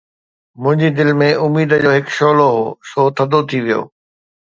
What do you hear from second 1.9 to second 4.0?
هڪ شعلو هو، سو ٿڌو ٿي ويو